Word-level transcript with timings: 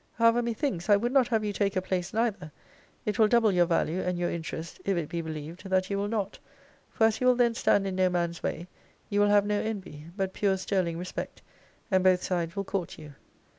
However, 0.13 0.41
methinks, 0.41 0.89
I 0.89 0.95
would 0.95 1.11
not 1.11 1.27
have 1.27 1.45
you 1.45 1.53
take 1.53 1.75
a 1.75 1.79
place 1.83 2.11
neither 2.11 2.51
it 3.05 3.19
will 3.19 3.27
double 3.27 3.51
your 3.51 3.67
value, 3.67 3.99
and 4.01 4.17
your 4.17 4.31
interest, 4.31 4.81
if 4.83 4.97
it 4.97 5.07
be 5.09 5.21
believed, 5.21 5.69
that 5.69 5.91
you 5.91 5.97
will 5.99 6.07
not: 6.07 6.39
for, 6.89 7.03
as 7.05 7.21
you 7.21 7.27
will 7.27 7.35
then 7.35 7.53
stand 7.53 7.85
in 7.85 7.97
no 7.97 8.09
man's 8.09 8.41
way, 8.41 8.65
you 9.11 9.19
will 9.19 9.27
have 9.29 9.45
no 9.45 9.61
envy; 9.61 10.05
but 10.17 10.33
pure 10.33 10.57
sterling 10.57 10.97
respect; 10.97 11.43
and 11.91 12.03
both 12.03 12.23
sides 12.23 12.55
will 12.55 12.63
court 12.63 12.97
you. 12.97 13.13